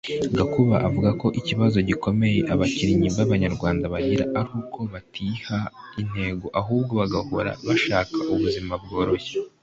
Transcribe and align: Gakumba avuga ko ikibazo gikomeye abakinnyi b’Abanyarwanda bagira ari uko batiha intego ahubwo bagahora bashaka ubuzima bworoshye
Gakumba 0.37 0.77
avuga 0.87 1.09
ko 1.21 1.27
ikibazo 1.39 1.77
gikomeye 1.89 2.39
abakinnyi 2.53 3.07
b’Abanyarwanda 3.15 3.85
bagira 3.93 4.25
ari 4.39 4.49
uko 4.61 4.79
batiha 4.93 5.59
intego 6.01 6.45
ahubwo 6.61 6.91
bagahora 7.01 7.51
bashaka 7.67 8.15
ubuzima 8.33 8.73
bworoshye 8.83 9.33